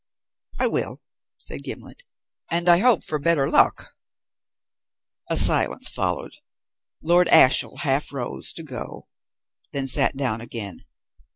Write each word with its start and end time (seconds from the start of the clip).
"I 0.57 0.65
will," 0.65 0.99
said 1.37 1.61
Gimblet. 1.61 2.01
"And 2.49 2.67
I 2.67 2.79
hope 2.79 3.03
for 3.03 3.19
better 3.19 3.47
luck." 3.47 3.93
A 5.29 5.37
silence 5.37 5.89
followed. 5.89 6.37
Lord 7.03 7.27
Ashiel 7.27 7.77
half 7.81 8.11
rose 8.11 8.51
to 8.53 8.63
go, 8.63 9.09
then 9.73 9.85
sat 9.85 10.17
down 10.17 10.41
again. 10.41 10.85